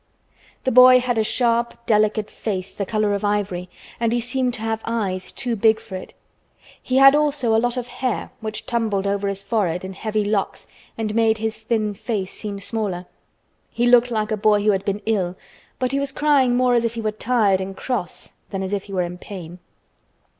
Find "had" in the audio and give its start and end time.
0.99-1.19, 6.97-7.13, 14.71-14.85